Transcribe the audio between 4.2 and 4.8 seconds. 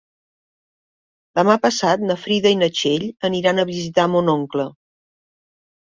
oncle.